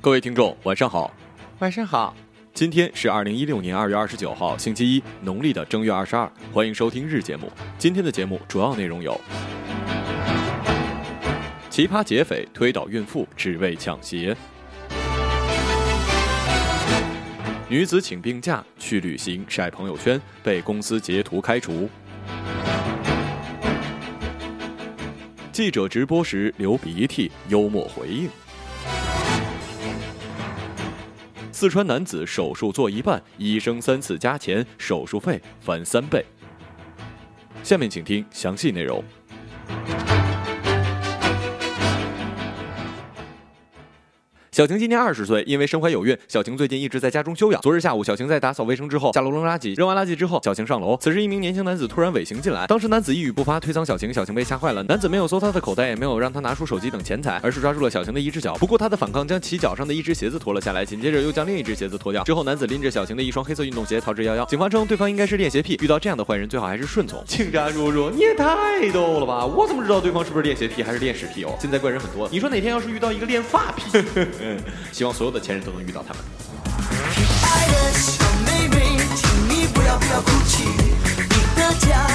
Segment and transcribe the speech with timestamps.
[0.00, 1.12] 各位听众，晚上好。
[1.58, 2.14] 晚上好，
[2.54, 6.30] 今天是二零一六年二月二十九号，星期一，农历的正月二十二。
[6.52, 7.50] 欢迎收听日节目。
[7.76, 9.20] 今天的节目主要内容有：
[11.68, 14.32] 奇葩劫匪推倒孕妇只为抢鞋；
[17.68, 21.88] 女子请病假去旅行晒朋友圈，被公司截图开除；
[25.50, 28.30] 记者直播时流鼻涕，幽默回应。
[31.60, 36.24] 四川男子手术做一半，医生三次加钱，手术费翻三倍。
[37.64, 39.02] 下面请听详细内容。
[44.58, 47.62] 小晴今年二十岁，因为身怀有孕，小晴最近一直在家中休养。
[47.62, 50.98] 昨日下午，小晴在打扫卫生之后，下楼扔垃圾，扔完垃圾之后，小晴上楼。
[51.00, 54.82] 此时，一名年轻男子突然尾行进来，当时男子一语不发，推搡小晴，小晴被吓坏了。
[54.82, 58.56] 男子没有搜他的口袋，也没有让他拿出手机等钱财，而是抓住了小晴的一只脚。
[58.56, 62.24] 不过他的反抗将其脚上的一只鞋子脱了下来，紧接着又将另一只鞋子脱掉。
[62.24, 64.44] 之后，男子拎着小晴的一双黑色运动鞋逃之夭夭。
[64.46, 67.24] 警方称，对方应该是练鞋癖，遇到这样的坏人最好还是顺从。
[67.26, 69.46] 警察叔叔，你也太逗了吧！
[69.46, 71.56] 我怎么知道对方是不是练鞋癖还是练屎癖哦？
[71.60, 73.84] 现在怪人很多，你说哪天要是遇到一个练发癖，
[74.92, 76.22] 希望所有的前任都能遇到他们。
[77.42, 82.06] 爱的小妹妹，请你不要不要哭泣，你的家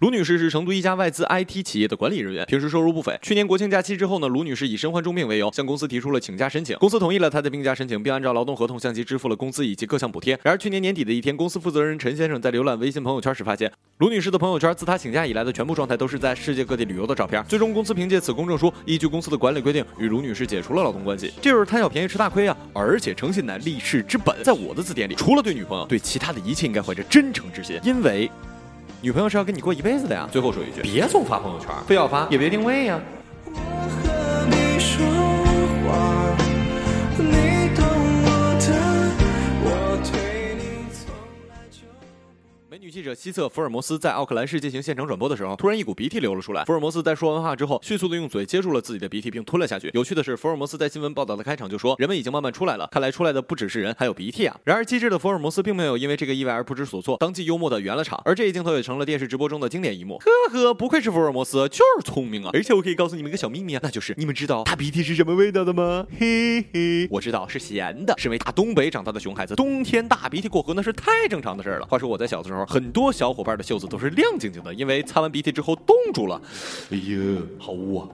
[0.00, 3.18] 卢女士是成都一家外资 IT 企业的管理人员，平时收入不菲。
[3.22, 10.38] 去年国庆假期之后呢，卢女士以身患重病为由，向公司提出了请假申请，公司同意了她的病假申请，并按照劳动合同向其支付了工资以及各项补贴。
[10.42, 17.42] 然而去年年底的一天，公司负责人陈先生在浏览微信朋友圈时发现，卢女士的朋友圈自她请假以来的全部状态都是在世界各地旅游的照片。
[17.48, 21.32] 最终，公司凭借此公证书，依据公司的管理规定，与卢女士解除了劳动关系。
[21.40, 22.54] 这就是贪小便宜吃大亏啊！
[22.74, 28.30] 而且诚信乃立世之本，在我的字典里，除了对女朋友，对其他的一切应该怀着真诚之心，因为。
[29.00, 30.28] 女朋友是要跟你过一辈子的呀。
[30.32, 33.00] 最后说一句，别总发朋友圈，非要发也别定位呀。
[42.86, 46.64] 女记者西侧福尔摩斯在奥克兰市进行现场转播的时候，突然一股鼻涕流了出来。
[46.66, 49.90] 福尔摩斯在说完话之后，迅速的用嘴接住了自己的鼻涕，并吞了下去。
[49.92, 58.22] 有趣的是，福尔摩斯在新闻报道的开场就说：“人们已经慢慢出来了，看来出来的不只是人，还有鼻涕啊。”然而机智的福尔摩斯并没有因为这个意外而不知所措，当即幽默的圆了场。
[58.24, 60.18] 而这一镜头也成了电视直播中的经典一幕。
[60.18, 62.50] 呵呵，不愧是福尔摩斯，就是聪明啊！
[62.52, 66.06] 而且我可以告诉你们一个小秘密啊，那就是你们知道大鼻涕是什么味道的吗？
[66.20, 68.14] 嘿嘿，我知道是咸的。
[68.16, 71.86] 身为大东北长大的熊孩子，冬天大鼻涕过河那是太正常的事儿了。
[71.86, 76.38] 话说我在小的时候，很多小伙伴的袖子都是亮晶晶的，因为擦完鼻涕之后冻住了。
[76.90, 78.08] 哎呀，好污啊！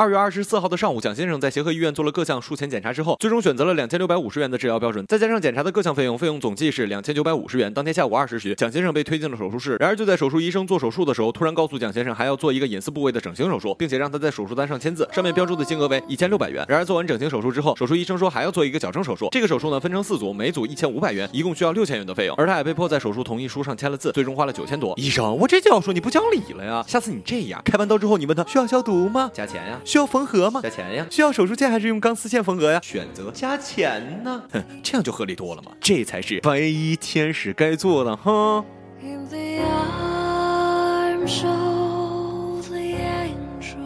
[0.00, 7.74] 二月二十四号的上午，蒋先生在协和医院做了各项术前检查之后，最终选择了两千六百五十元的治疗标准，再加上检查的各项费用，费用总计是两千九百五十元。
[7.74, 9.76] 当天下午二时许，蒋先生被推进了手术室。
[9.80, 16.64] 然而就在手术医生做手术的时候，突然告诉蒋先生还要做一个隐私部位的整形手术，并且让他在手术单上签字，上面标注的金额为一千六百元。
[16.68, 22.36] 然而做完整形手术之后，手术医生说还要做一个矫正手术，这个手术呢分成四组，每组一千五百元，一共需要六千元的费用。
[22.36, 24.94] 而他也被迫在手术同意书上签了字，最终花了九千多。
[24.96, 26.84] 医生，我这就要说你不讲理了呀！
[26.86, 29.28] 下次你这样，开完刀之后你问他需要消毒吗？
[29.34, 29.80] 加钱呀。
[29.88, 30.60] 需要缝合吗？
[30.60, 31.06] 加钱呀。
[31.10, 32.78] 需要手术线还是用钢丝线缝合呀？
[32.84, 34.42] 选择加钱呢。
[34.52, 35.72] 哼，这样就合理多了嘛。
[35.80, 38.62] 这才是白衣天使该做的哈。
[39.02, 43.78] In the arms of the angel,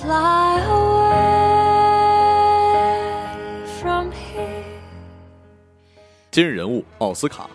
[0.00, 1.26] fly away
[3.82, 4.64] from here.
[6.30, 7.50] 今日人物奥斯卡。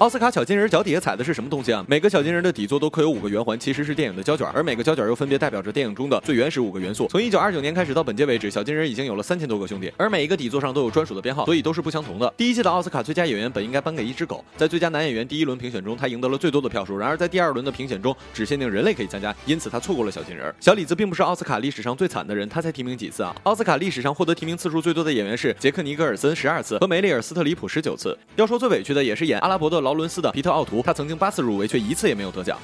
[0.00, 1.84] 奥斯卡小金人脚底下踩的是什么东西啊？
[1.86, 7.06] 每个小金人的底座都刻有五个圆环，其实是电影的胶卷，而每个胶卷又分别代表着电影中的最原始五个元素。
[7.08, 12.32] 从一九二九年开始到本届为止，小金人已经有了三千多个兄弟，而每一个底座上都有专属的编号，所以都是不相同的。
[12.34, 16.96] 第一届的奥斯卡最佳演员本应该颁给一只狗，在最佳男演员第一轮评选中，他赢得了最多的票数。
[16.96, 20.50] 然而在第二轮的评选中，只限定人类可以参加，因此他错过了小金人。
[20.60, 23.36] 小李子并不是奥斯卡历史上最惨的人，他才提名几次啊？
[23.42, 28.16] 奥斯卡历史上获得提名次数最多的演员是杰克尼格尔森十二次和梅丽尔斯特里普十九次。
[28.36, 32.56] 要说最委屈的也是演阿拉伯的劳伦斯的皮特奥图，他曾经八次入围，却一次也没有得奖。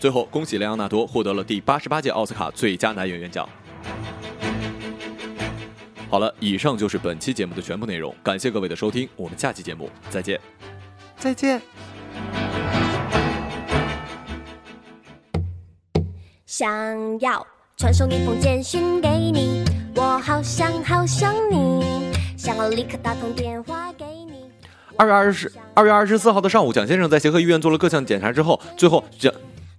[0.00, 3.46] 最后，恭喜莱昂纳多获得了第八十八届奥斯卡最佳男演员奖。
[6.08, 10.40] 好了，以上就是本期节目的全部内容，感谢各位的收听，我们下期节目再见。
[11.18, 11.60] 再见。
[16.46, 19.62] 想要传送一封简讯给你，
[19.94, 21.84] 我好想好想你，
[22.38, 24.15] 想要立刻打通电话给。
[24.98, 29.32] 二月二十二月二十四号的上午，蒋先生在协和医院做了各项检查之后，最后蒋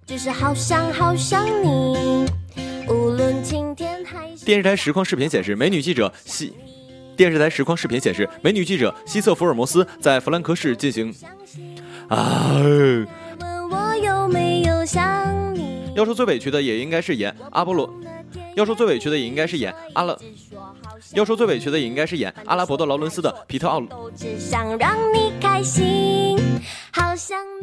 [0.06, 2.26] 就是好想好想你，
[2.88, 6.54] 无论晴天还是电视台实况视频显示，美女记者西。
[7.16, 11.12] 电视台实况视频显示，美女记者西瑟福尔摩斯在弗兰克市进行
[12.08, 12.60] 啊。
[13.40, 15.92] 问我有没有想你。
[15.96, 17.92] 要说最委屈的，也应该是演阿波罗。
[18.54, 20.16] 要说最委屈的，也应该是演阿拉。
[21.14, 23.82] 要说最委屈的，也应该是演阿拉伯的劳伦斯的皮特奥。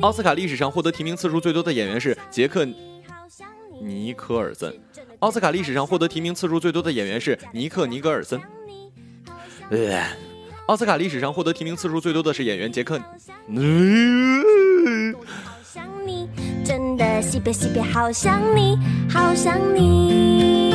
[0.01, 2.67] 奥斯卡历史上获得提名次数最多的演员是杰克。
[3.81, 4.73] 尼科尔森。
[5.19, 8.39] 奥斯卡历史上获得提名次数最多的演员是尼克尼格尔森。
[9.69, 10.01] 呃，
[10.67, 13.00] 奥斯卡历史上获得提名次数最多的是演员杰克。
[17.21, 18.77] 西北西北，好想你，
[19.09, 20.75] 好想你。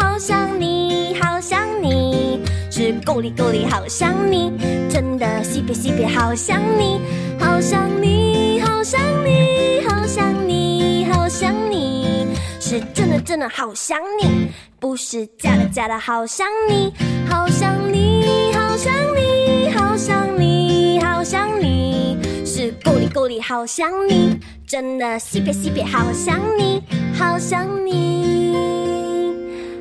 [3.13, 4.53] 够力够力好想你，
[4.89, 6.97] 真的西北西北好想你，
[7.37, 12.25] 好想你，好想你，好想你，好想你，
[12.61, 14.47] 是真的真的好想你，
[14.79, 16.93] 不是假的假的好想你，
[17.29, 26.81] 好想你，好想你，好想你，好想你，是够力够力好想你，真的西北西北好想你，
[27.13, 28.55] 好想你，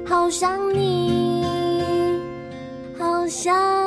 [0.04, 1.29] 好想你，
[3.30, 3.79] 想。